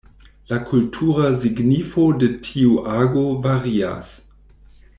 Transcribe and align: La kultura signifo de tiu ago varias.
La 0.51 0.57
kultura 0.69 1.25
signifo 1.43 2.07
de 2.23 2.31
tiu 2.47 2.73
ago 2.95 3.27
varias. 3.45 4.19